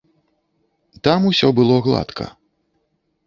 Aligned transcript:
Там 1.07 1.27
усё 1.31 1.47
было 1.59 1.75
гладка. 1.87 2.25